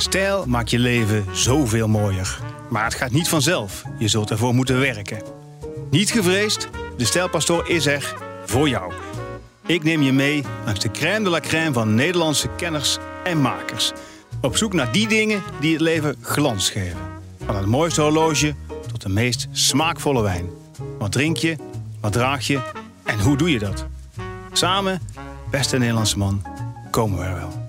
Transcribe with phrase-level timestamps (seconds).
[0.00, 2.40] Stijl maakt je leven zoveel mooier.
[2.68, 3.82] Maar het gaat niet vanzelf.
[3.98, 5.22] Je zult ervoor moeten werken.
[5.90, 8.92] Niet gevreesd, de Stijlpastoor is er voor jou.
[9.66, 13.92] Ik neem je mee langs de crème de la crème van Nederlandse kenners en makers.
[14.40, 16.98] Op zoek naar die dingen die het leven glans geven.
[17.44, 18.54] Van het mooiste horloge
[18.90, 20.46] tot de meest smaakvolle wijn.
[20.98, 21.56] Wat drink je?
[22.00, 22.60] Wat draag je?
[23.04, 23.86] En hoe doe je dat?
[24.52, 25.00] Samen,
[25.50, 26.42] beste Nederlandse man,
[26.90, 27.67] komen we er wel.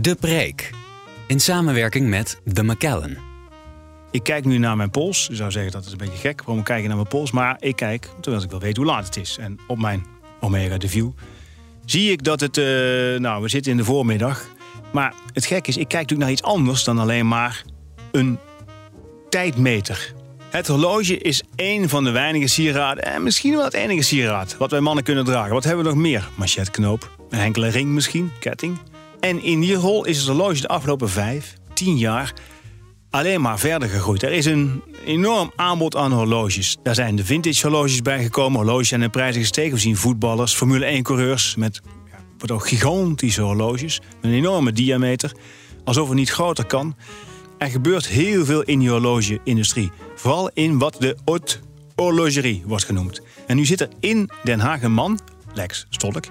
[0.00, 0.70] De Preek.
[1.26, 3.18] In samenwerking met The McKellen.
[4.10, 5.26] Ik kijk nu naar mijn pols.
[5.26, 6.42] Je zou zeggen dat is een beetje gek.
[6.44, 7.30] Waarom kijk je naar mijn pols?
[7.30, 9.36] Maar ik kijk terwijl ik wil weten hoe laat het is.
[9.40, 10.06] En op mijn
[10.40, 11.10] Omega de View
[11.84, 12.58] zie ik dat het...
[12.58, 12.64] eh,
[13.18, 14.46] nou, we zitten in de voormiddag.
[14.92, 17.64] Maar het gek is, ik kijk natuurlijk naar iets anders dan alleen maar
[18.12, 18.38] een
[19.28, 20.14] tijdmeter.
[20.50, 24.70] Het horloge is één van de weinige sieraden, en misschien wel het enige sieraad, wat
[24.70, 25.52] wij mannen kunnen dragen.
[25.52, 26.28] Wat hebben we nog meer?
[26.34, 28.78] Machetknoop, een enkele ring misschien, ketting.
[29.22, 32.32] En in die rol is het horloge de afgelopen vijf, tien jaar
[33.10, 34.22] alleen maar verder gegroeid.
[34.22, 36.76] Er is een enorm aanbod aan horloges.
[36.82, 38.58] Daar zijn de vintage horloges bijgekomen.
[38.58, 39.72] Horloges zijn in prijzen gestegen.
[39.72, 41.80] We zien voetballers, Formule 1-coureurs met
[42.38, 44.00] wat ook gigantische horloges.
[44.00, 45.32] Met een enorme diameter.
[45.84, 46.96] Alsof het niet groter kan.
[47.58, 49.90] Er gebeurt heel veel in die horloge-industrie.
[50.14, 51.58] Vooral in wat de haute
[51.96, 53.20] horlogerie wordt genoemd.
[53.46, 55.20] En nu zit er in Den Haag een man,
[55.54, 56.24] Lex Stolk...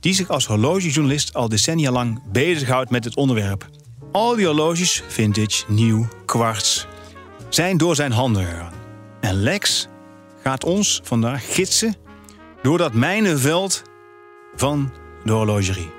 [0.00, 3.68] die zich als horlogejournalist al decennia lang bezighoudt met het onderwerp.
[4.12, 6.86] Al die horloges, vintage, nieuw, kwarts,
[7.48, 8.72] zijn door zijn handen gegaan.
[9.20, 9.88] En Lex
[10.42, 11.94] gaat ons vandaag gidsen
[12.62, 13.82] door dat mijnenveld
[14.54, 14.92] van
[15.24, 15.95] de horlogerie.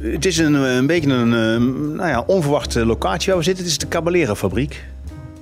[0.00, 3.64] Het is een, een beetje een eh, nou ja, onverwachte locatie waar we zitten.
[3.64, 4.84] Het is de Caballero fabriek.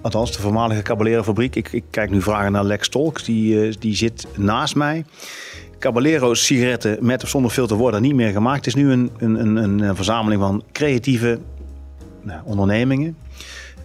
[0.00, 1.56] Althans, de voormalige Caballero fabriek.
[1.56, 3.24] Ik, ik kijk nu vragen naar Lex Tolk.
[3.24, 5.04] Die, eh, die zit naast mij.
[5.78, 8.64] Caballero sigaretten met of zonder filter worden niet meer gemaakt.
[8.64, 11.38] Het is nu een, een, een, een verzameling van creatieve
[12.22, 13.16] nou, ondernemingen.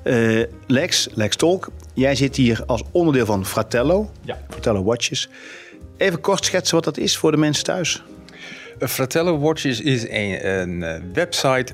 [0.04, 4.10] Eh, Lex, Lex Tolk, jij zit hier als onderdeel van Fratello.
[4.22, 4.38] Ja.
[4.50, 5.30] Fratello Watches.
[5.98, 8.04] Even kort schetsen wat dat is voor de mensen thuis.
[8.84, 11.74] Uh, Fratello Watches is een, een eh, website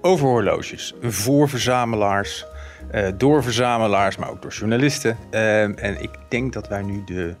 [0.00, 0.94] over horloges.
[1.02, 2.46] Voor verzamelaars,
[2.90, 5.16] eh, door verzamelaars, maar ook door journalisten.
[5.30, 7.34] En ik denk dat wij nu de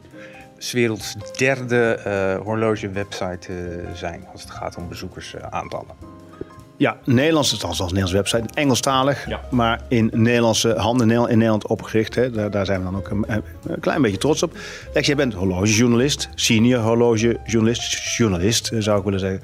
[0.72, 6.11] werelds derde eh horloge-website eh, zijn als het gaat om bezoekersaantallen.
[6.82, 9.40] Ja, Nederlands, althans als Nederlands website, Engelstalig, Ja.
[9.50, 12.14] maar in Nederlandse handen in Nederland opgericht.
[12.14, 12.30] Hè.
[12.30, 13.24] Daar, daar zijn we dan ook een,
[13.66, 14.52] een klein beetje trots op.
[14.94, 19.42] Lex, jij bent horlogejournalist, senior horlogejournalist, journalist eh, zou ik willen zeggen.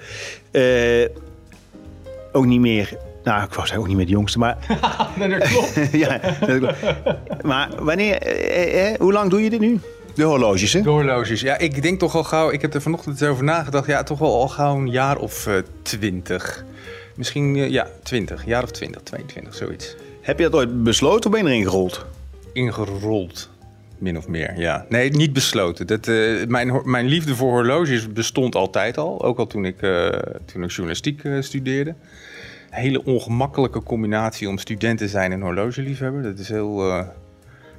[0.50, 1.09] Eh,
[2.32, 4.56] ook niet meer, nou ik wou zeggen ook niet meer de jongste, maar...
[5.19, 5.93] dat klopt.
[5.93, 6.76] ja, dat klopt.
[7.43, 9.81] maar wanneer, eh, eh, hoe lang doe je dit nu?
[10.15, 10.81] De horloges, hè?
[10.81, 11.41] De horloges.
[11.41, 13.87] Ja, ik denk toch al gauw, ik heb er vanochtend over nagedacht.
[13.87, 16.65] Ja, toch wel al gauw een jaar of eh, twintig.
[17.19, 18.45] Misschien, eh, ja, twintig.
[18.47, 19.97] Jaar of twintig, 22, zoiets.
[20.21, 22.06] Heb je dat ooit besloten of ben je erin gerold?
[22.53, 23.51] ingerold.
[23.99, 24.87] Min of meer, ja.
[24.89, 25.87] Nee, niet besloten.
[25.87, 29.25] Dat, eh, mijn, mijn liefde voor horloges bestond altijd al.
[29.25, 30.09] Ook al toen ik, eh,
[30.45, 31.91] toen ik journalistiek studeerde.
[31.91, 36.23] Een hele ongemakkelijke combinatie om student te zijn en horlogeliefhebber.
[36.23, 37.05] Dat is heel...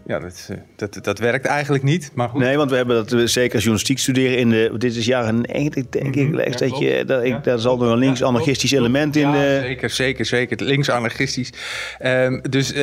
[0.09, 2.41] eh, ja, dat, is, eh, dat, dat werkt eigenlijk niet, maar goed.
[2.41, 4.71] Nee, want we hebben dat we zeker als journalistiek studeren in de.
[4.77, 6.35] Dit is jaren 90, denk ik.
[6.35, 7.39] Ja, dat je, dat, ik, Ja.
[7.39, 9.29] daar zal er een links-anarchistisch element in.
[9.29, 10.63] Ja, eh, zeker, zeker, zeker.
[10.63, 11.53] Links-anarchistisch.
[11.99, 12.75] Ehm, dus eh,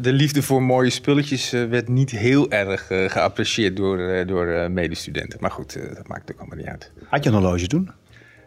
[0.00, 4.46] de liefde voor mooie spulletjes eh, werd niet heel erg eh, geapprecieerd door, eh, door
[4.46, 5.38] eh, medestudenten.
[5.40, 6.92] Maar goed, eh, dat maakt ook allemaal niet uit.
[7.08, 7.90] Had je een horloge toen?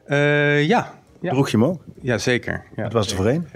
[0.05, 0.97] Eh, ja.
[1.21, 1.29] Ja.
[1.31, 1.81] Droeg je hem ook?
[2.01, 2.63] ja, zeker.
[2.75, 2.83] Ja.
[2.83, 3.47] Wat was het voor een?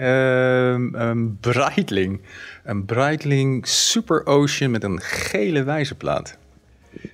[1.00, 2.20] Een Breitling.
[2.64, 6.36] Een Breitling Super Ocean met een gele wijzerplaat.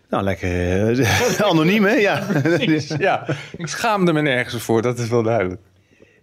[0.08, 1.94] Nou, lekker eh, anoniem, hè?
[1.94, 2.26] Ja.
[2.98, 3.26] Ja,
[3.56, 5.60] ik schaamde me nergens voor, dat is wel duidelijk.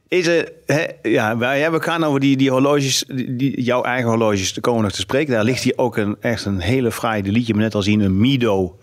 [0.07, 4.53] Is er, hè, ja, wij hebben gaan over die, die horloges, die, jouw eigen horloges,
[4.53, 5.33] daar komen nog te spreken.
[5.33, 7.81] Daar ligt hier ook een, echt een hele fraaie, die liet je me net al
[7.81, 8.79] zien, een Mido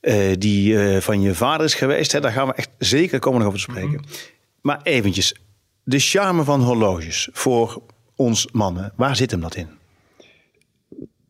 [0.00, 2.12] eh, die eh, van je vader is geweest.
[2.12, 4.00] Hè, daar gaan we echt zeker komen nog over te spreken.
[4.00, 4.02] Mhm.
[4.60, 5.34] Maar eventjes,
[5.84, 7.82] de charme van horloges voor
[8.22, 9.68] ons mannen, waar zit hem dat in?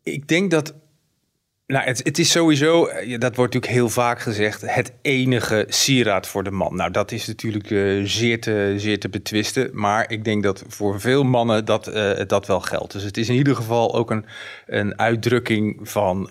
[0.02, 0.74] Ik denk dat.
[1.66, 6.26] Nou, het, het is sowieso, eh, dat wordt natuurlijk heel vaak gezegd, het enige sieraad
[6.26, 6.76] voor de man.
[6.76, 9.70] Nou, dat is natuurlijk eh, zeer, te, zeer te betwisten.
[9.72, 12.92] Maar ik denk dat voor veel mannen dat, eh, dat wel geldt.
[12.92, 14.24] Dus het is in ieder geval ook een,
[14.66, 16.30] een uitdrukking van,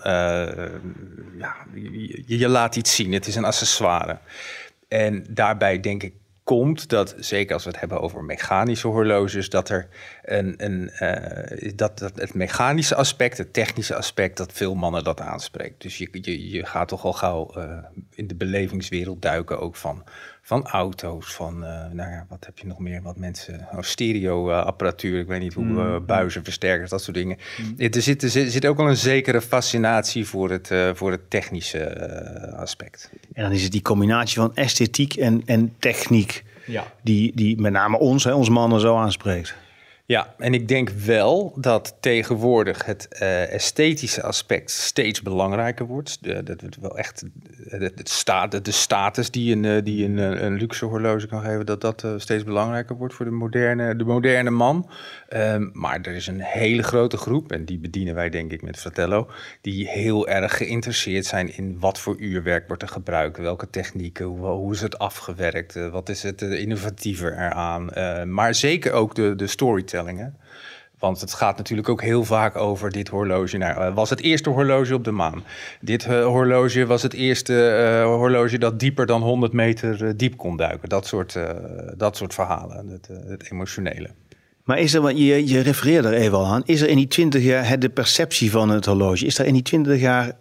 [1.38, 3.12] ja, je, je laat iets zien.
[3.12, 4.18] Het is een accessoire.
[4.88, 6.12] En daarbij denk ik
[6.44, 9.88] komt dat, zeker als we het hebben over mechanische horloges, dat er
[10.22, 15.20] een, een eh, dat, dat het mechanische aspect, het technische aspect, dat veel mannen dat
[15.20, 15.82] aanspreekt.
[15.82, 17.78] Dus je, je, je gaat toch al gauw eh,
[18.10, 20.04] in de belevingswereld duiken, ook van,
[20.44, 25.20] van auto's, van, eh, nou ja, wat heb je nog meer, wat mensen, oh, stereo-apparatuur,
[25.20, 27.36] ik weet niet hoe, eh, buizen, versterkers, dat soort dingen.
[27.78, 32.52] Er, zit, er zit- ook wel een zekere fascinatie voor het, eh, voor het technische
[32.56, 33.10] aspect.
[33.32, 36.84] En dan is het die combinatie van esthetiek en, en techniek, Ja.
[37.02, 39.54] die, die met name ons, hè, ons mannen, zo aanspreekt.
[40.06, 46.18] Ja, en ik denk wel dat tegenwoordig het eh, esthetische aspect steeds belangrijker wordt.
[46.46, 47.24] Dat het wel echt
[48.02, 51.66] sta, de, de status die een, eh, die een, eh, een luxe horloge kan geven,
[51.66, 54.88] dat dat eh, steeds belangrijker wordt voor de moderne, de moderne man.
[55.28, 58.78] Ehm, maar er is een hele grote groep, en die bedienen wij denk ik met
[58.78, 64.24] Fratello, die heel erg geïnteresseerd zijn in wat voor uurwerk wordt er gebruikt, welke technieken,
[64.24, 67.90] hoe, hoe is het afgewerkt, eh, wat is het eh, innovatiever eraan.
[67.90, 69.46] Eh, maar zeker ook de, de
[69.92, 70.36] storytellingen.
[70.98, 73.56] Want het gaat natuurlijk ook heel vaak over dit horloge.
[73.56, 75.44] Nou, was het eerste horloge op de maan.
[75.80, 80.56] Dit eh, horloge was het eerste eh, horloge dat dieper dan 100 meter diep kon
[80.56, 80.88] duiken.
[80.88, 81.38] Dat soort,
[81.96, 84.10] dat soort verhalen, het, het emotionele.
[84.64, 87.08] Maar is er, want je, je refereerde er even al aan, is er in die
[87.08, 90.32] 20 jaar het, de perceptie van het horloge, is er in die 20 jaar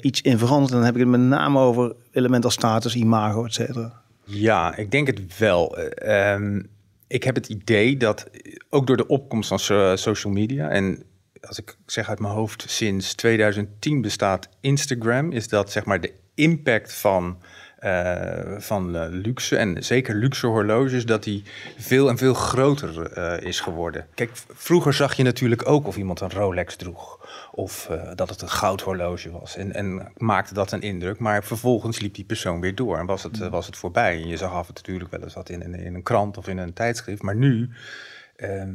[0.00, 0.72] iets in veranderd?
[0.72, 4.00] Dan heb ik het met name over elementen als status, imago, et cetera.
[4.24, 5.76] Ja, ik denk het wel.
[5.78, 6.60] Ehm,
[7.10, 11.02] ik heb het idee dat eh, ook door de opkomst van so- social media en
[11.40, 16.12] als ik zeg uit mijn hoofd, sinds 2010 bestaat Instagram, is dat zeg maar de
[16.34, 17.38] impact van,
[18.58, 21.42] van eh, luxe en zeker luxe horloges, dat die
[21.78, 24.06] veel en veel groter eh, is geworden.
[24.14, 28.42] Kijk, vroeger zag je natuurlijk ook of iemand een Rolex droeg of eh, dat het
[28.42, 32.74] een goudhorloge was en, en maakte dat een indruk, maar vervolgens liep die persoon weer
[32.74, 34.22] door en was het, eh, was het voorbij.
[34.22, 36.36] En je zag af en toe natuurlijk wel eens wat in, een- in een krant
[36.38, 37.70] of in een tijdschrift, maar nu
[38.36, 38.72] ehm,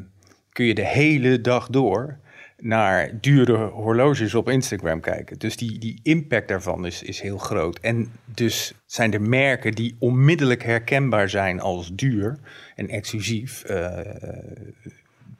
[0.51, 2.17] kun je de hele dag door
[2.57, 5.39] naar dure horloges op Instagram kijken.
[5.39, 7.79] Dus die, die impact daarvan is, is heel groot.
[7.79, 12.39] En dus zijn er merken die onmiddellijk herkenbaar zijn als duur
[12.75, 13.63] en exclusief.
[13.63, 13.99] eh,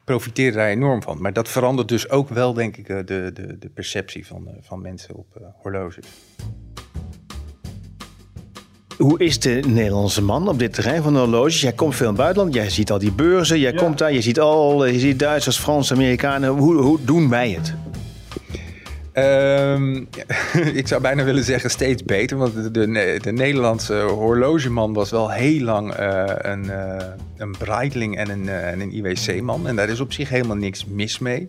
[0.06, 1.20] profiteren daar enorm van.
[1.20, 4.54] Maar dat verandert dus ook wel, denk ik, eh, de, de, de perceptie van, eh,
[4.60, 6.06] van mensen op horloges.
[8.98, 11.60] Hoe is de Nederlandse man op dit terrein van de horloges?
[11.60, 14.20] Jij komt veel in het buitenland, jij ziet al die beurzen, jij komt daar, je
[14.20, 16.48] ziet al, je ziet Duitsers, Fransen, Amerikanen.
[16.50, 17.74] Hoe, hoe doen wij het?
[19.12, 20.04] Ehm,
[20.80, 25.30] ik zou bijna willen zeggen steeds beter, want de, de, de Nederlandse horlogeman was wel
[25.30, 27.06] heel lang eh, een, eh,
[27.36, 29.68] een Breitling en een, eh, en een IWC-man.
[29.68, 31.48] En daar is op zich helemaal niks mis mee.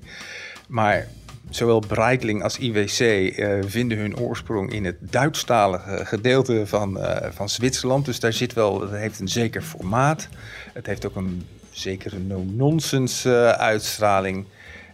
[0.68, 1.08] Maar
[1.50, 7.50] zowel Breitling als IWC eh, vinden hun oorsprong in het Duitsstalige gedeelte van, eh, van
[7.50, 8.06] Zwitserland.
[8.06, 10.28] Dus daar zit wel, het heeft een zeker formaat.
[10.74, 14.46] Het heeft ook een zekere no-nonsense eh, uitstraling.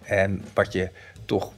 [0.03, 0.89] En wat je
[1.25, 1.51] toch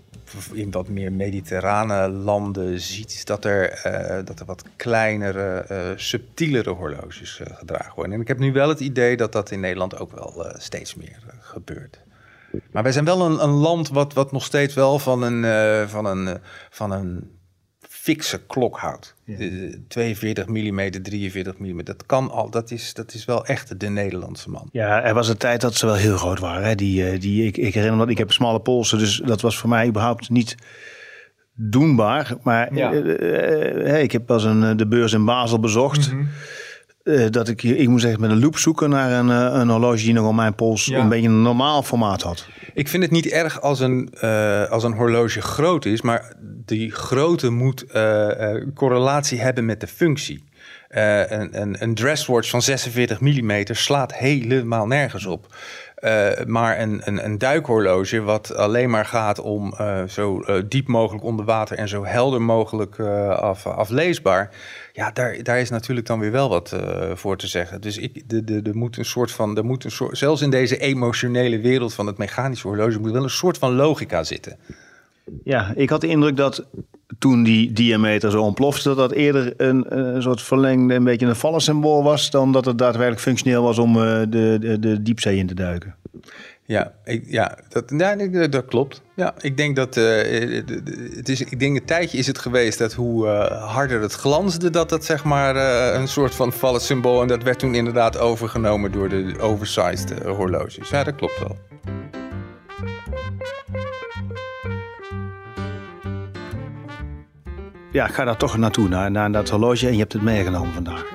[0.52, 3.82] in wat meer mediterrane landen ziet, is dat er,
[4.26, 8.14] dat er wat kleinere, subtielere horloges gedragen worden.
[8.14, 11.20] En ik heb nu wel het idee dat dat in Nederland ook wel steeds meer
[11.40, 12.00] gebeurt.
[12.72, 15.88] Maar wij zijn wel een, een land wat, wat nog steeds wel van een, eh,
[15.88, 16.34] van een, eh,
[16.70, 17.30] van een
[17.90, 19.16] fikse klok houdt.
[19.26, 23.90] Eh, 42 mm, 43 mm, dat kan al, dat is, dat is wel echt de
[23.90, 24.70] Nederlandse man.
[24.72, 26.68] Ja, er was een tijd dat ze wel heel groot waren.
[26.68, 26.76] Hè?
[26.76, 29.58] Die, eh, die, ik, ik herinner me dat ik heb smalle polsen, dus dat was
[29.58, 30.56] voor mij überhaupt niet
[31.54, 32.34] doenbaar.
[32.44, 32.92] Maar Ja.
[33.98, 36.12] ik heb pas een, de beurs in Basel bezocht.
[37.06, 40.04] Eh, dat ik, ik moest echt met een loop zoeken naar een, eh, een horloge
[40.04, 41.00] die nog op mijn pols Ja.
[41.00, 42.48] een beetje een normaal formaat had.
[42.74, 46.34] Ik vind het niet erg als een, eh, als een horloge groot is, maar
[46.66, 47.86] die grootte moet
[48.74, 50.44] correlatie hebben met de functie.
[50.90, 55.56] Een, een, een dresswatch van 46 mm slaat helemaal nergens op.
[56.06, 60.88] Eh, maar een, een, een duikhorloge wat alleen maar gaat om eh, zo eh, diep
[60.88, 64.50] mogelijk onder water en zo helder mogelijk af, afleesbaar.
[64.94, 66.76] Ja, daar, daar is natuurlijk dan weer wel wat
[67.14, 67.82] voor te zeggen.
[67.82, 70.50] Dus ik, de, de, er moet een soort van, er moet een soort, zelfs in
[70.50, 74.58] deze emotionele wereld van het mechanische horloge, moet wel een soort van logica zitten.
[75.44, 76.66] Ja, ik had de indruk dat
[77.20, 81.36] toen die diameter zo ontplofte, dat dat eerder een, een soort verlengde, een beetje een
[81.36, 85.48] vallensymbool was, dan dat het daadwerkelijk functioneel was om uh, de, de, de diepzee in
[85.48, 85.96] te duiken.
[86.68, 88.16] Ja, ik, ja, dat, ja
[88.48, 89.02] dat, klopt.
[89.16, 90.06] Ja, ik denk dat uh,
[91.16, 94.90] het is, ik denk een tijdje is het geweest dat hoe harder het glansde, dat
[94.90, 95.56] dat zeg maar
[95.96, 100.90] een soort van vallen symbool en dat werd toen inderdaad overgenomen door de oversized horloges.
[100.90, 101.58] Ja, dat klopt wel.
[107.96, 110.74] Ja, ik ga daar toch naartoe, naar, naar dat horloge en je hebt het meegenomen
[110.74, 111.06] vandaag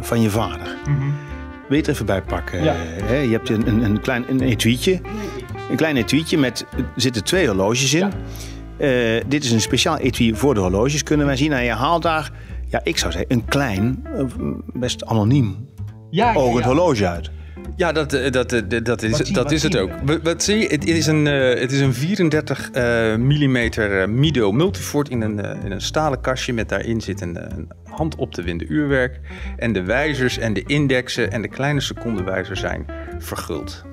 [0.00, 0.76] van je vader.
[0.88, 1.14] Mm -hmm.
[1.68, 2.64] Wil je het even bijpakken?
[2.64, 2.74] Ja.
[3.08, 5.00] je hebt een, een, een klein een etuietje.
[5.70, 8.00] Een klein etuietje met, er zitten twee horloges in.
[8.00, 8.10] Ja.
[8.78, 11.52] Uh, dit is een speciaal etui voor de horloges, kunnen wij zien.
[11.52, 12.30] En je haalt daar,
[12.68, 14.06] ja, ik zou zeggen, een klein,
[14.72, 15.68] best anoniem
[16.10, 17.30] ja, ogend horloge uit.
[17.76, 19.90] Ja, dat, dat, dat, dat is, dat is het ook.
[20.22, 20.66] Wat zie je?
[20.66, 25.64] Het is een, uh, het is een 34 uh, mm Mido Multifort in een, uh,
[25.64, 29.20] in een stalen kastje met daarin zit een, een hand op te winden uurwerk.
[29.56, 32.86] En de wijzers en de indexen en de kleine secondenwijzer zijn
[33.18, 33.84] verguld.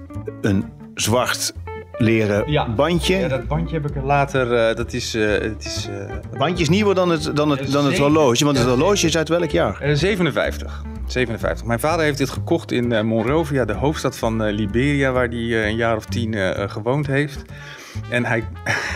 [0.41, 1.53] Een zwart
[2.01, 3.17] leren bandje.
[3.17, 4.75] Ja, dat bandje heb ik er later.
[4.75, 5.13] dat is.
[5.13, 8.67] het is het bandje is nieuwer dan het, dan het, dan het horloge, want het
[8.67, 9.79] horloge is uit welk jaar?
[9.93, 10.83] 57.
[11.07, 11.65] 57.
[11.65, 15.95] Mijn vader heeft dit gekocht in Monrovia, de hoofdstad van Liberia, waar hij een jaar
[15.95, 16.35] of tien
[16.69, 17.43] gewoond heeft.
[18.09, 18.43] En hij,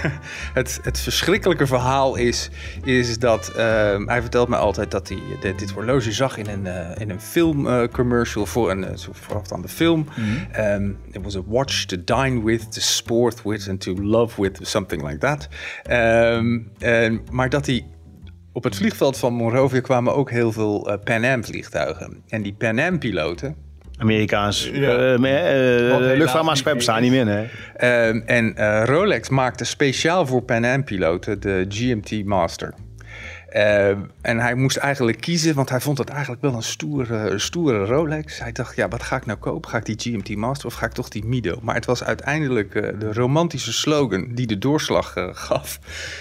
[0.60, 2.50] het, het verschrikkelijke verhaal is,
[2.84, 6.98] is dat ehm, hij vertelt me altijd dat hij dit, dit horloge zag in een,
[6.98, 10.08] in een filmcommercial voor een voorafstaande film.
[10.16, 14.42] Mm um, it was a watch to dine with, to sport with and to love
[14.42, 15.48] with, something like that.
[15.90, 17.86] Um, en, maar dat hij
[18.52, 22.24] op het vliegveld van Monrovia kwamen ook heel veel uh, Pan Am vliegtuigen.
[22.28, 23.65] En die Pan Am piloten...
[23.98, 25.14] Amerikaans ja.
[25.14, 25.20] uh,
[26.18, 27.46] luchtvaartmaatschappij bestaan niet meer, hè?
[27.76, 32.74] Ehm, en Rolex maakte speciaal voor Pan Am piloten de GMT Master.
[33.56, 33.90] Uh,
[34.22, 38.40] en hij moest eigenlijk kiezen, want hij vond het eigenlijk wel een stoere, stoere Rolex.
[38.40, 39.70] Hij dacht, ja, wat ga ik nou kopen?
[39.70, 41.60] Ga ik die GMT Master of ga ik toch die Mido?
[41.62, 45.80] Maar het was uiteindelijk uh, de romantische slogan die de doorslag uh, gaf.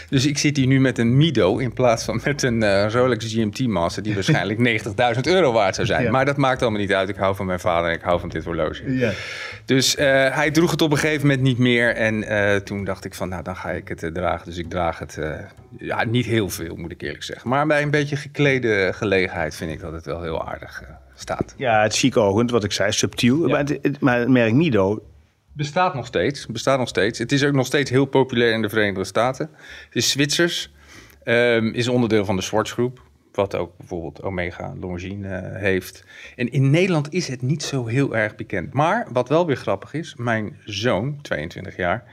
[0.08, 3.66] Dus ik zit hier nu met een Mido in plaats van met een Rolex GMT
[3.66, 4.02] Master...
[4.02, 4.82] die waarschijnlijk
[5.14, 6.02] 90.000 euro waard zou zijn.
[6.02, 6.10] Ja.
[6.10, 7.08] Maar dat maakt allemaal niet uit.
[7.08, 8.94] Ik hou van mijn vader en ik hou van dit horloge.
[8.96, 9.12] Ja.
[9.64, 11.94] Dus hij droeg het op een gegeven moment niet meer.
[11.94, 12.24] En
[12.64, 14.46] toen dacht ik van, nou, dan ga ik het dragen.
[14.46, 15.18] Dus ik draag het
[15.78, 17.48] ja, niet heel veel, moet ik eerlijk zeggen.
[17.48, 21.54] Maar bij een beetje geklede gelegenheid vind ik dat het wel heel aardig uh, staat.
[21.56, 23.48] Ja, het chic wat ik zei, subtiel.
[23.48, 25.02] Maar, het, maar het merk Mido...
[25.56, 26.46] Bestaat nog steeds.
[26.46, 27.18] Bestaat nog steeds.
[27.18, 29.50] Het is ook nog steeds heel populair in de Verenigde Staten.
[29.84, 30.72] Het is Zwitsers.
[31.24, 33.02] Um, is onderdeel van de Swatch Groep.
[33.32, 36.04] Wat ook bijvoorbeeld Omega Longines uh, heeft.
[36.36, 38.72] En in Nederland is het niet zo heel erg bekend.
[38.72, 42.04] Maar wat wel weer grappig is, mijn zoon, 22 jaar,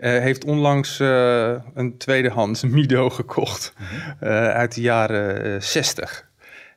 [0.00, 3.72] heeft onlangs uh, een tweedehands Mido gekocht
[4.22, 6.28] uh, uit de jaren 60.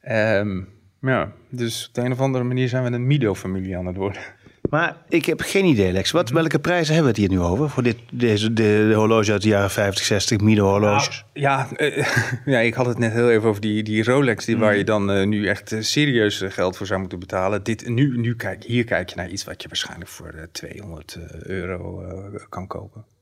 [0.10, 0.68] Um,
[1.01, 4.22] ja, dus op de een of andere manier zijn we een Mido-familie aan het worden.
[4.70, 6.12] Maar ik heb geen idee, Lex.
[6.12, 7.70] Wat, welke prijzen hebben we het hier nu over?
[7.70, 11.25] Voor dit, deze, de, de horloge uit de jaren 50, 60, Mido-horloges?
[11.34, 11.68] Nou, ja,
[12.53, 14.46] ja, ik had het net heel even over die, die Rolex...
[14.46, 14.77] Die, waar mhm.
[14.77, 17.63] je dan uh, nu echt serieus geld voor zou moeten betalen.
[17.63, 22.03] Dit, nu, nu kijk, hier kijk je naar iets wat je waarschijnlijk voor 200 euro
[22.50, 23.12] kan kopen.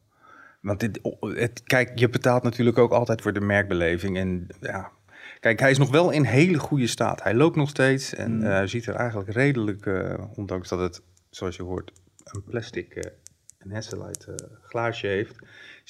[0.62, 4.18] Want dit, het, kijk, je betaalt natuurlijk ook altijd voor de merkbeleving.
[4.18, 4.91] En ja,
[5.39, 7.24] kijk, hij is nog wel in hele goede staat.
[7.24, 8.44] Hij loopt nog steeds en mm.
[8.44, 11.91] uh, ziet er eigenlijk redelijk, uh, ondanks dat het, zoals je hoort,
[12.24, 13.12] een plastic, uh,
[13.60, 15.36] een Hasselite glaasje heeft,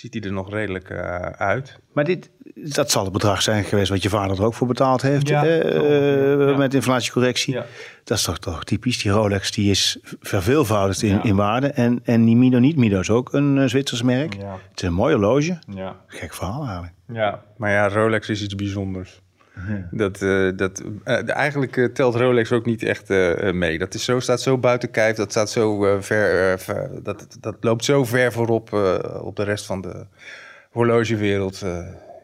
[0.02, 1.80] ziet hij er nog redelijk uh, uit.
[1.94, 5.02] Maar dit, dat zal het bedrag zijn geweest wat je vader er ook voor betaald
[5.02, 5.28] heeft.
[5.28, 6.58] Ja, uh, ja.
[6.58, 7.54] Met inflatiecorrectie.
[7.54, 7.66] Ja.
[8.04, 9.02] Dat is toch, toch typisch.
[9.02, 11.68] Die Rolex die is verveelvoudigd in, in waarde.
[11.68, 12.76] En, en die Mido niet.
[12.76, 14.34] Mido is ook een uh, Zwitsers merk.
[14.34, 15.60] Het is een mooi horloge.
[15.76, 15.96] Ja.
[16.08, 16.94] Gek verhaal eigenlijk.
[17.08, 19.21] Ja, maar ja, Rolex is iets bijzonders.
[19.92, 23.10] Dat, uh, dat, uh, eigenlijk uh, telt Rolex ook niet echt
[23.54, 23.78] mee.
[23.78, 27.86] Dat is zo, staat zo buiten kijf, dat, staat zo, ver, ver, dat, dat loopt
[27.86, 28.74] zo ver voorop
[29.22, 30.06] op de rest van de
[30.70, 31.66] horlogewereld.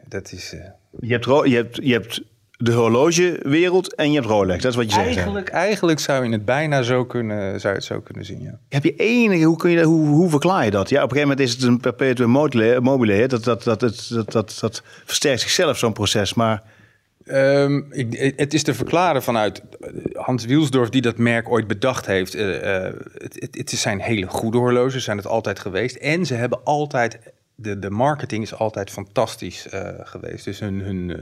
[0.08, 0.54] dat is,
[1.00, 2.22] je, hebt, je, hebt, je hebt
[2.58, 4.62] de horlogewereld en je hebt Rolex.
[4.62, 5.06] Dat is wat je zegt.
[5.06, 8.42] Eigenlijk, eigenlijk zou je het bijna zo kunnen, zou je het zo kunnen zien.
[8.42, 8.58] Ja.
[8.68, 10.88] Heb je enige, hoe, kun je, hoe, hoe verklaar je dat?
[10.88, 12.80] Ja, op een gegeven moment is het een perpetuum mobile.
[12.80, 16.34] mobile dat, dat, dat, dat, dat, dat, dat versterkt zichzelf, zo'n proces.
[16.34, 16.62] Maar
[17.32, 22.06] Um, ik, het is te verklaren vanuit eh, Hans Wielsdorf, die dat merk ooit bedacht
[22.06, 22.34] heeft.
[22.34, 22.42] Uh,
[23.14, 25.96] het, het, zijn hele goede horloges, zijn het altijd geweest.
[25.96, 27.18] En ze hebben altijd,
[27.54, 29.66] de, de marketing is altijd fantastisch
[30.02, 30.44] geweest.
[30.44, 31.20] Dus hun, hun,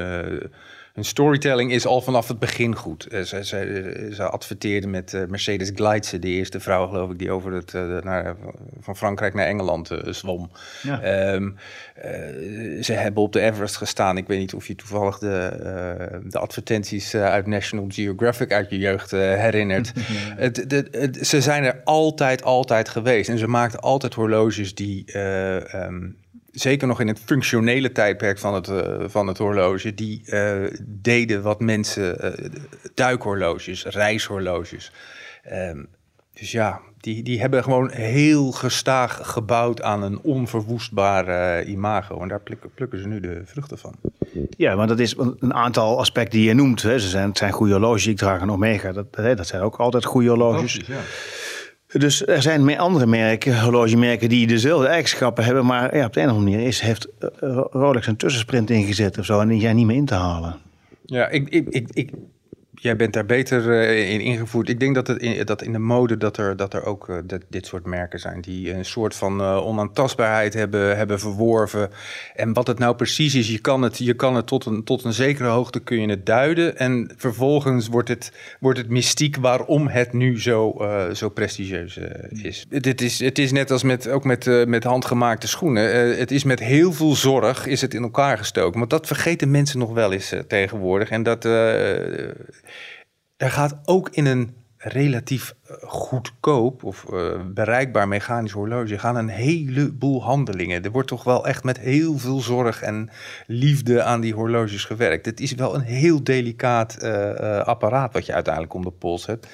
[0.96, 3.06] hun storytelling is al vanaf het begin goed.
[3.12, 7.30] Uh, ze, ze, ze adverteerden met uh, Mercedes Gleitze, de eerste vrouw geloof ik die
[7.30, 8.36] over het, uh, naar,
[8.80, 10.50] van Frankrijk naar Engeland zwom.
[10.82, 11.32] Ja.
[11.32, 11.56] Um,
[12.80, 14.16] ze hebben op de Everest gestaan.
[14.16, 19.10] Ik weet niet of je toevallig de, de advertenties uit National Geographic uit je jeugd
[19.10, 19.92] herinnert.
[20.36, 23.28] het, de, het, ze zijn er altijd, altijd geweest.
[23.28, 25.18] En ze maakten altijd horloges die...
[25.18, 26.16] Um,
[26.58, 31.42] zeker nog in het functionele tijdperk van het, uh, van het horloge, die uh, deden
[31.42, 32.50] wat mensen, uh,
[32.94, 34.92] duikhorloges, reishorloges.
[35.52, 35.88] Um,
[36.32, 42.20] dus ja, die, die hebben gewoon heel gestaag gebouwd aan een onverwoestbare imago.
[42.20, 43.94] En daar plukken, plukken, ze nu de vruchten van.
[44.56, 46.82] Ja, want dat is een aantal aspecten die je noemt.
[46.82, 46.98] Hè.
[46.98, 48.92] Ze zijn, het zijn goede horloges, ik draag een Omega.
[48.92, 50.80] Dat, dat zijn ook altijd goede horloges.
[50.86, 51.00] ja.
[51.92, 55.66] Dus er zijn meer andere merken, horlogemerken, die dezelfde eigenschappen hebben.
[55.66, 57.28] Maar ja, op de een of andere manier is, heeft eh,
[57.70, 59.40] Rolex een tussensprint ingezet of zo.
[59.40, 60.56] En die zijn niet meer in te halen.
[61.04, 62.10] Ja, ik, ik, ik, ik
[62.80, 64.68] Jij bent daar beter uh, in ingevoerd.
[64.68, 67.16] Ik denk dat, het in, dat in de mode dat er, dat er ook uh,
[67.24, 71.90] dat dit soort merken zijn die een soort van uh, onaantastbaarheid hebben, hebben verworven.
[72.34, 75.04] En wat het nou precies is, je kan het, je kan het tot, een, tot
[75.04, 76.78] een zekere hoogte kun je het duiden.
[76.78, 81.98] En vervolgens wordt het, wordt het mystiek waarom het nu zo, zo prestigieus
[82.30, 82.66] is.
[82.70, 83.18] Het, is.
[83.18, 86.18] Het is net als met, ook met, met handgemaakte schoenen.
[86.18, 88.78] het is met heel veel zorg is het in elkaar gestoken.
[88.78, 91.08] Want dat vergeten mensen nog wel eens tegenwoordig.
[91.08, 91.44] En dat
[93.36, 99.28] er gaat ook in een relatief eh, goedkoop of uh, bereikbaar mechanisch horloge gaan een
[99.28, 100.82] heleboel handelingen.
[100.82, 103.10] Er wordt toch wel echt met heel veel zorg en
[103.46, 105.26] liefde aan die horloges gewerkt.
[105.26, 109.46] Het is wel een heel delicaat uh, apparaat wat je uiteindelijk om de pols hebt.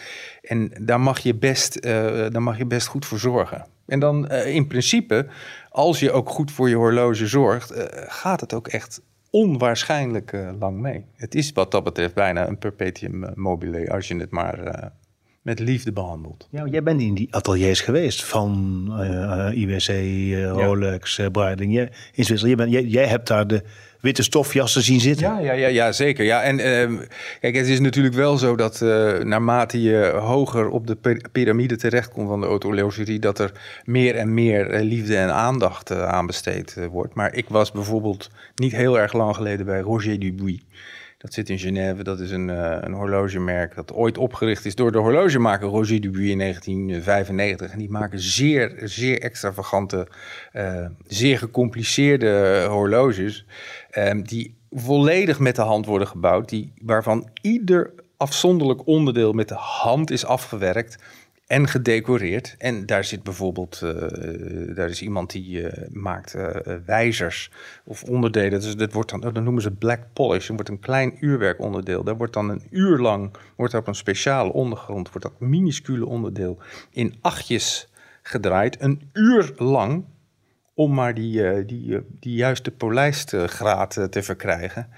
[0.43, 3.67] En daar mag je best, daar mag je best goed voor zorgen.
[3.87, 5.27] En dan in principe,
[5.71, 7.73] als je ook goed voor je horloge zorgt,
[8.07, 9.01] gaat het ook echt
[9.33, 11.05] onwaarschijnlijk uh, lang mee.
[11.17, 14.73] Het is wat dat betreft bijna een perpetuum eh, mobile als je het maar uh,
[15.43, 16.49] met liefde behandelt.
[16.51, 19.89] Ja, jij bent in die ateliers geweest van uh, IWC,
[20.57, 21.31] Rolex, ja.
[21.31, 21.79] Breitling.
[22.15, 22.41] in Zwitserland.
[22.41, 23.63] Jij, bent, jij, jij hebt daar de
[24.03, 25.27] witte stofjassen zien zitten.
[25.27, 26.25] Ja, ja, ja, ja zeker.
[26.25, 26.43] Ja.
[26.43, 26.99] En uh,
[27.41, 32.29] kijk, het is natuurlijk wel zo dat uh, naarmate je hoger op de piramide terechtkomt
[32.29, 33.53] van de autoleoserie, dat er
[33.85, 37.15] meer en meer uh, liefde en aandacht aan besteed wordt.
[37.15, 40.61] Maar ik was bijvoorbeeld niet heel erg lang geleden bij Roger Dubuis.
[41.23, 42.03] Dat zit in Genève.
[42.03, 46.29] Dat is een, uh, een horlogemerk dat ooit opgericht is door de horlogemaker Roger Dubuis
[46.29, 47.71] in 1995.
[47.71, 50.09] En die maken zeer, zeer extravagante,
[50.53, 53.47] uh, zeer gecompliceerde horloges.
[53.99, 56.49] Um, die volledig met de hand worden gebouwd.
[56.49, 60.97] Die, waarvan ieder afzonderlijk onderdeel met de hand is afgewerkt
[61.47, 62.55] en gedecoreerd.
[62.59, 66.49] En daar zit bijvoorbeeld, uh, daar is iemand die uh, maakt uh,
[66.87, 67.51] wijzers
[67.85, 68.61] of onderdelen.
[68.61, 70.49] Dus dat wordt dan, dan noemen ze black polish.
[70.49, 72.05] Er wordt een klein uurwerkonderdeel.
[72.05, 76.59] Daar wordt dan een uur lang, wordt op een speciale ondergrond, wordt dat minuscule onderdeel
[76.91, 77.89] in achtjes
[78.23, 78.83] gedraaid.
[78.83, 80.05] Een uur lang
[80.75, 84.89] om maar die, die, die juiste polijstgraad te verkrijgen.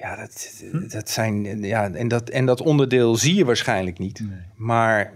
[0.00, 0.88] Ja, dat, hm?
[0.88, 1.62] dat zijn.
[1.62, 4.20] Ja, en, dat, en dat onderdeel zie je waarschijnlijk niet.
[4.20, 4.38] Nee.
[4.56, 5.12] Maar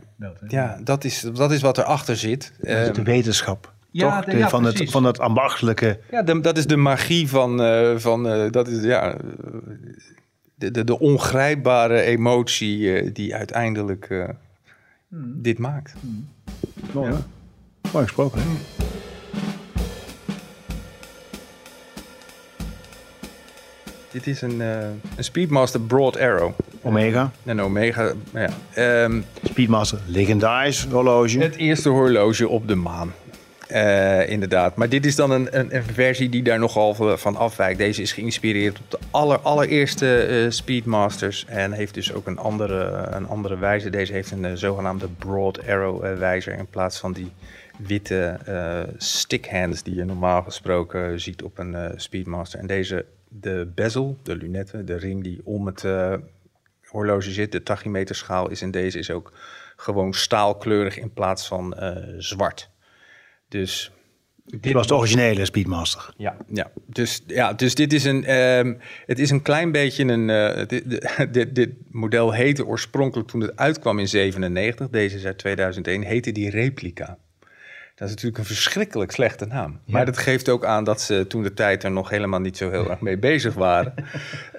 [0.49, 2.53] ja, dat is, dat is wat erachter zit.
[2.59, 3.73] Dat is de ehm, wetenschap.
[3.91, 4.31] Ja, toch?
[4.31, 6.01] De, ja, van, het, van het ambachtelijke.
[6.11, 7.61] Ja, dat is de magie van.
[7.61, 9.17] Uh, van uh, dat is ja.
[10.55, 14.09] De, de, de ongrijpbare emotie uh, die uiteindelijk
[15.09, 15.43] hmm.
[15.43, 15.95] dit maakt.
[16.01, 16.29] Hmm.
[16.93, 17.19] Mooi, ja.
[17.93, 18.41] Mooi gesproken.
[18.41, 18.47] Hè?
[24.15, 24.81] Dit is een, uh,
[25.17, 26.53] een Speedmaster Broad Arrow.
[26.83, 27.31] Omega.
[27.45, 29.05] Een Omega, ja.
[29.05, 31.39] Um, Speedmaster, legendarisch horloge.
[31.39, 33.13] Het eerste horloge op de maan.
[33.71, 34.77] Uh, inderdaad.
[34.77, 37.79] Maar dit is dan een, een, een, versie die daar nogal van afwijkt.
[37.79, 41.45] Deze is geïnspireerd op de aller, allereerste uh, Speedmasters.
[41.49, 43.91] En heeft dus ook een andere, een andere wijzer.
[43.91, 46.59] Deze heeft een zogenaamde Broad Arrow wijzer.
[46.59, 47.33] In plaats van die
[47.79, 48.39] witte
[48.97, 52.59] stickhands die je normaal gesproken ziet op een Speedmaster.
[52.61, 53.05] En deze
[53.41, 56.15] de bezel, de lunette, de ring die om het uh,
[56.85, 59.33] horloge zit, de tachymeterschaal is in deze is ook
[59.77, 62.71] gewoon staalkleurig in plaats van uh, zwart.
[63.49, 63.93] Dus
[64.45, 66.15] dit was de originele Speedmaster.
[66.17, 66.71] Ja, ja.
[66.87, 70.29] Dus, ja, dus dit is een, um, het is een klein beetje een.
[70.29, 75.39] Uh, dit, dit, dit, model heette oorspronkelijk toen het uitkwam in 97, deze is uit
[75.39, 77.19] 2001, heette die replica.
[77.95, 79.81] Dat is natuurlijk een verschrikkelijk slechte naam.
[79.87, 82.71] Maar dat geeft ook aan dat ze toen de tijd er nog helemaal niet zo
[82.71, 83.95] heel erg mee bezig waren.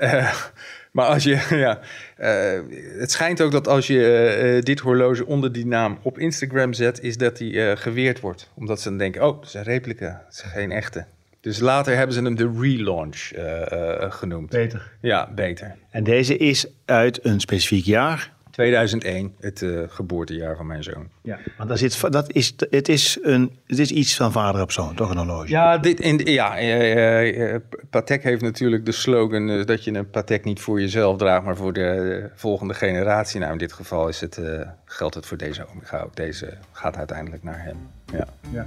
[0.02, 0.36] uh,
[0.91, 1.80] maar als je, ja,
[2.19, 6.74] uh, het schijnt ook dat als je uh, dit horloge onder die naam op Instagram
[6.74, 8.52] zet, is dat die geweerd wordt.
[8.54, 11.06] Omdat ze dan denken, oh, dat is een replica, dat is geen echte.
[11.45, 14.50] Dus later hebben ze hem de relaunch eh, eh, genoemd.
[14.50, 14.91] Beter.
[15.02, 15.76] Ja, beter.
[15.89, 18.34] En deze is uit een specifiek jaar.
[18.56, 21.10] 2001, het eh, geboortejaar van mijn zoon.
[21.22, 21.39] Ja.
[21.58, 24.96] Want daar zit, dat is, het, is een, het is iets van vader op zoon,
[24.96, 25.50] toch een horloge?
[25.50, 27.56] Ja, dit, in, ja eh,
[27.89, 31.74] Patek heeft natuurlijk de slogan dat je een Patek niet voor jezelf draagt, maar voor
[31.74, 33.39] de volgende generatie.
[33.39, 34.39] Nou, in dit geval is het,
[34.86, 36.15] geldt het voor deze Omega ook.
[36.15, 37.78] Deze gaat uiteindelijk naar hem.
[38.12, 38.28] Ja.
[38.52, 38.65] Ja.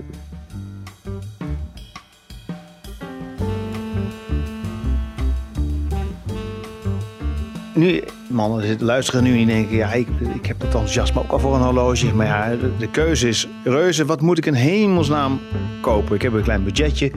[7.79, 11.55] Nu, mannen luisteren nu en denken, ja, ik, ik heb dat enthousiasme ook al voor
[11.55, 12.14] een horloge.
[12.14, 14.05] Maar ja, de, de keuze is reuze.
[14.05, 15.41] Wat moet ik in hemelsnaam
[15.81, 16.14] kopen?
[16.14, 17.11] Ik heb een klein budgetje.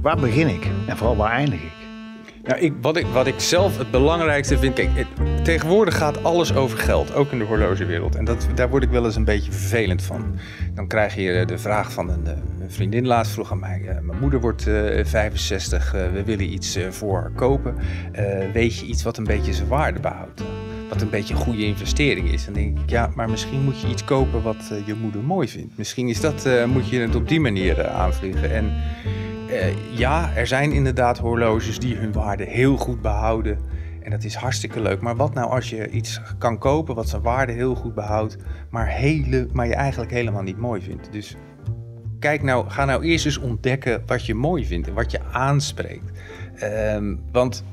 [0.00, 0.66] Waar begin ik?
[0.86, 1.85] En vooral waar eindig ik?
[2.46, 4.74] Nou, ik, wat, ik, wat ik zelf het belangrijkste vind.
[4.74, 5.06] Kijk,
[5.42, 8.14] tegenwoordig gaat alles over geld, ook in de horlogewereld.
[8.14, 10.38] En dat, daar word ik wel eens een beetje vervelend van.
[10.74, 12.32] Dan krijg je eh, de vraag van een, eh,
[12.66, 16.52] een vriendin laatst vroeg aan mij: eh, Mijn moeder wordt eh, 65, eh, we willen
[16.52, 17.74] iets voor haar kopen.
[18.52, 20.42] Weet je iets wat een beetje zijn waarde behoudt?
[20.88, 22.44] Wat een beetje een goede investering is.
[22.44, 25.78] Dan denk ik, ja, maar misschien moet je iets kopen wat je moeder mooi vindt.
[25.78, 28.54] Misschien is dat, moet je het op die manier eh, aanvliegen.
[28.54, 28.72] En
[29.58, 33.58] eh, ja, er zijn inderdaad horloges die hun waarde heel goed behouden.
[34.02, 35.00] En dat is hartstikke leuk.
[35.00, 38.36] Maar wat nou als je iets kan kopen wat zijn waarde heel goed behoudt,
[38.70, 41.12] maar, hele, maar je eigenlijk helemaal niet mooi vindt?
[41.12, 41.36] Dus
[42.18, 46.10] kijk nou, ga nou eerst eens ontdekken wat je mooi vindt en wat je aanspreekt.
[46.54, 47.64] Ehm, want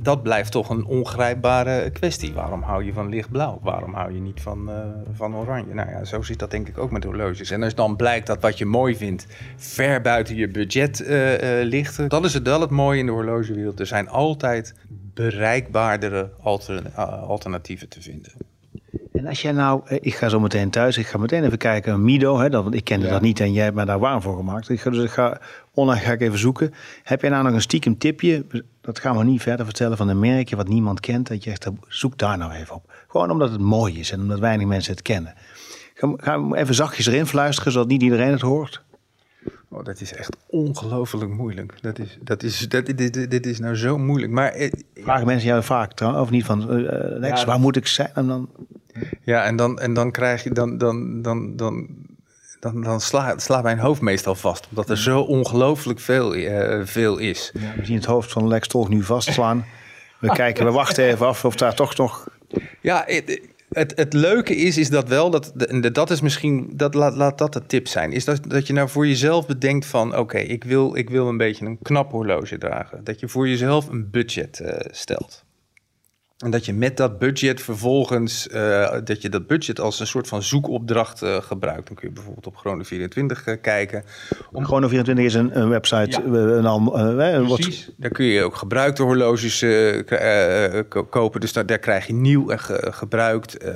[0.00, 2.32] dat blijft toch een ongrijpbare kwestie.
[2.32, 3.58] Waarom hou je van lichtblauw?
[3.62, 4.76] Waarom hou je niet van, eh,
[5.14, 5.74] van oranje?
[5.74, 7.50] Nou ja, zo zit dat denk ik ook met horloges.
[7.50, 11.66] En als dan blijkt dat wat je mooi vindt ver buiten je budget eh, eh,
[11.66, 13.80] ligt, dan is het wel het mooie in de horlogewereld.
[13.80, 14.74] Er zijn altijd
[15.14, 16.94] bereikbaardere altern-
[17.26, 18.32] alternatieven te vinden.
[19.12, 22.38] En als jij nou, ik ga zo meteen thuis, ik ga meteen even kijken, Mido,
[22.38, 23.12] hè, dat, want ik kende Ja.
[23.12, 24.68] dat niet en jij hebt mij daar warm voor gemaakt.
[24.68, 25.40] Ik ga, dus ik ga,
[25.74, 26.74] online ga ik even zoeken.
[27.02, 28.44] Heb jij nou nog een stiekem tipje,
[28.88, 31.66] dat gaan we niet verder vertellen, van een merkje wat niemand kent, dat je echt,
[31.88, 32.92] zoek daar nou even op.
[33.08, 35.34] Gewoon omdat het mooi is en omdat weinig mensen het kennen.
[35.94, 38.82] Ga, ga even zachtjes erin fluisteren, zodat niet iedereen het hoort.
[39.68, 41.82] Oh, dat is echt ongelooflijk moeilijk.
[41.82, 44.32] Dat is, dat is, dat, dit, dit, dit is nou zo moeilijk.
[44.32, 47.76] Maar eh, Vragen mensen jou vaak trouwens, of niet van, eh, Lex, Ja, waar moet
[47.76, 48.10] ik zijn?
[48.14, 48.50] En dan,
[49.22, 51.86] Ja, en dan, en dan krijg je, dan, dan, dan, dan,
[52.60, 54.66] dan, dan sla, slaat mijn hoofd meestal vast.
[54.70, 57.50] Omdat er zo ongelooflijk veel, eh, veel is.
[57.54, 59.64] ja, we zien het hoofd van Lex Tolk nu vastslaan.
[60.18, 62.28] We kijken, we wachten even af of daar toch nog...
[62.80, 65.52] Ja, het, het, het leuke is, is dat wel, dat,
[65.92, 68.12] dat is misschien, dat, laat, laat dat de tip zijn.
[68.12, 71.36] Is dat, dat je nou voor jezelf bedenkt van, oké, ik, wil, ik wil een
[71.36, 73.04] beetje een knap horloge dragen.
[73.04, 75.44] Dat je voor jezelf een budget eh, stelt.
[76.44, 80.28] En dat je met dat budget vervolgens, eh, dat je dat budget als een soort
[80.28, 81.86] van zoekopdracht eh, gebruikt.
[81.86, 84.04] Dan kun je bijvoorbeeld op Chrono24 eh, kijken.
[84.52, 86.20] Om Chrono24 is een, een website.
[86.22, 86.38] Ja.
[86.38, 86.82] Een, al-
[87.46, 87.90] wordt- Precies.
[87.96, 91.40] Daar kun je ook gebruikte horloges eh, eh, kopen.
[91.40, 93.72] Dus daar, daar krijg je nieuw en ge- gebruikt, eh,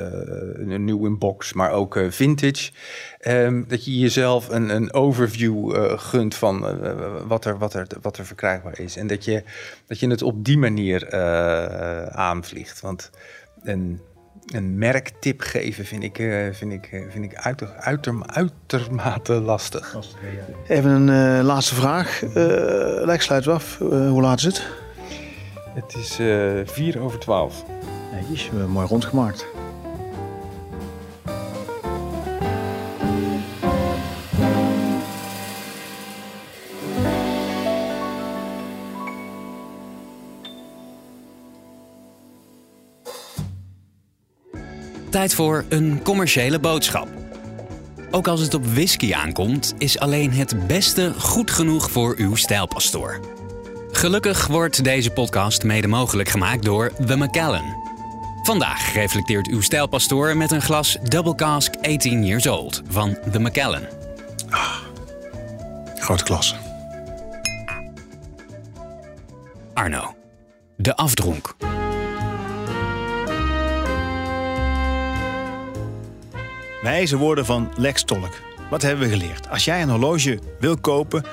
[0.54, 2.70] een nieuw in box, maar ook eh, vintage.
[3.18, 6.66] Ehm, dat je jezelf een, een overview eh, gunt van
[7.26, 8.96] wat, er, wat, er, wat er verkrijgbaar is.
[8.96, 9.42] En dat je,
[9.86, 12.06] dat je het op die manier eh,
[12.80, 13.10] Want
[13.62, 14.00] een,
[14.46, 19.96] een merktip geven vind ik, eh, vind ik, eh, vind ik uiter, uiter, uitermate lastig.
[20.68, 22.22] Even een eh, laatste vraag.
[22.22, 23.78] Eh Lex, sluit we af.
[23.78, 24.66] Hoe laat is het?
[25.74, 27.64] Het is eh vier over twaalf.
[28.12, 29.46] Netjes, mooi rondgemaakt.
[45.12, 47.08] Tijd voor een commerciële boodschap.
[48.10, 53.20] Ook als het op whisky aankomt, is alleen het beste goed genoeg voor uw stijlpastoor.
[53.90, 57.74] Gelukkig wordt deze podcast mede mogelijk gemaakt door The Macallan.
[58.42, 63.82] Vandaag reflecteert uw stijlpastoor met een glas Double Cask 18 Years Old van The Macallan.
[65.94, 66.54] Grote klasse.
[69.74, 70.14] Arno,
[70.76, 71.54] de afdronk.
[76.82, 78.40] Wijze woorden van Lex Tolk.
[78.70, 79.48] Wat hebben we geleerd?
[79.48, 81.24] Als jij een horloge wil kopen,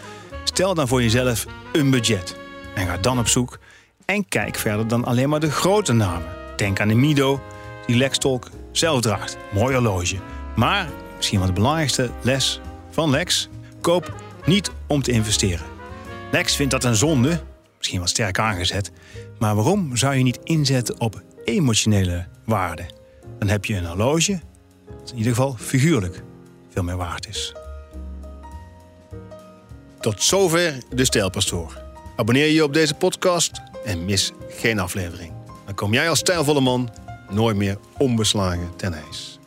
[0.44, 2.36] stel dan voor jezelf een budget.
[2.76, 3.60] En ga dan op zoek
[4.06, 6.28] en kijk verder dan alleen maar de grote namen.
[6.56, 7.42] Denk aan de Mido,
[7.86, 9.38] die Lex Tolk zelf draagt.
[9.54, 10.16] Mooi horloge.
[10.56, 13.50] Maar, misschien wel de belangrijkste les van Lex,
[13.82, 14.14] koop
[14.46, 15.66] niet om te investeren.
[16.32, 17.42] Lex vindt dat een zonde,
[17.78, 18.92] misschien wat sterk aangezet.
[19.40, 22.86] Maar waarom zou je niet inzetten op emotionele waarde?
[23.40, 24.40] Dan heb je een horloge
[25.12, 26.24] in ieder geval figuurlijk
[26.70, 27.54] veel meer waard is.
[30.00, 31.82] Tot zover de Stijlpastoor.
[32.16, 33.52] Abonneer je op deze podcast
[33.86, 35.34] en mis geen aflevering.
[35.66, 36.90] Dan kom jij als stijlvolle man
[37.30, 39.39] nooit meer onbeslagen ten ijs.